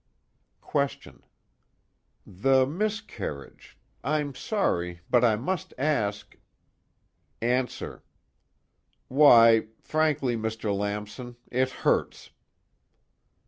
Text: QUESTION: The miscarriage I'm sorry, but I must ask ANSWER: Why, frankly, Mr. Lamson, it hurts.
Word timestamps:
QUESTION: 0.61 1.21
The 2.25 2.65
miscarriage 2.65 3.77
I'm 4.03 4.33
sorry, 4.33 5.01
but 5.11 5.23
I 5.23 5.35
must 5.35 5.75
ask 5.77 6.35
ANSWER: 7.39 8.03
Why, 9.09 9.67
frankly, 9.79 10.35
Mr. 10.35 10.75
Lamson, 10.75 11.35
it 11.51 11.69
hurts. 11.69 12.31